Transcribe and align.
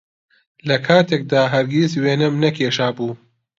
لەکاتێکدا 0.69 1.41
هەرگیز 1.53 1.91
وێنەم 2.03 2.33
نەکێشابوو 2.43 3.11